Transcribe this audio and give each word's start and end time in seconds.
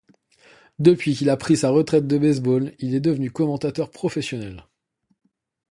Depuis 0.79 1.13
qu'il 1.13 1.29
a 1.29 1.37
pris 1.37 1.57
sa 1.57 1.69
retraite 1.69 2.07
de 2.07 2.17
baseball, 2.17 2.73
il 2.79 2.95
est 2.95 2.99
devenu 3.01 3.29
commentateur 3.29 3.91
professionnel. 3.91 4.63